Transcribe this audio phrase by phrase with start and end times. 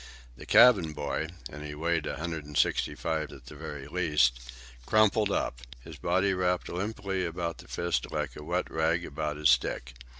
[0.35, 5.61] The cabin boy—and he weighed one hundred and sixty five at the very least—crumpled up.
[5.83, 9.93] His body wrapped limply about the fist like a wet rag about a stick.